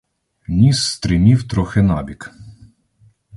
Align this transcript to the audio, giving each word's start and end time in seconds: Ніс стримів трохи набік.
Ніс 0.47 0.85
стримів 0.87 1.47
трохи 1.47 1.81
набік. 1.81 2.31